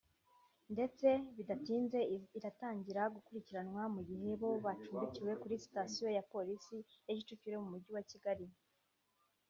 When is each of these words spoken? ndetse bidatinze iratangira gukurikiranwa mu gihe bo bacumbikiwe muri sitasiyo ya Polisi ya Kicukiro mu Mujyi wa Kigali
ndetse 0.73 1.07
bidatinze 1.35 1.99
iratangira 2.37 3.01
gukurikiranwa 3.15 3.83
mu 3.95 4.01
gihe 4.09 4.29
bo 4.41 4.49
bacumbikiwe 4.65 5.31
muri 5.41 5.55
sitasiyo 5.63 6.07
ya 6.17 6.23
Polisi 6.33 6.77
ya 7.07 7.13
Kicukiro 7.17 7.55
mu 7.63 7.67
Mujyi 7.73 7.91
wa 7.97 8.03
Kigali 8.11 8.47